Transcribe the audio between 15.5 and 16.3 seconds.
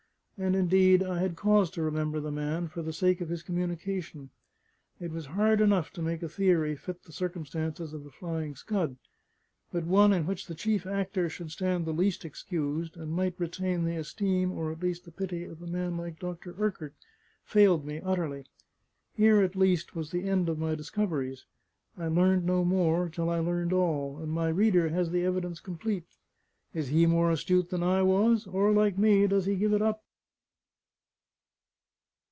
a man like